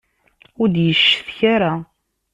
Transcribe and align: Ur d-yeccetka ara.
Ur 0.61 0.67
d-yeccetka 0.69 1.39
ara. 1.55 1.73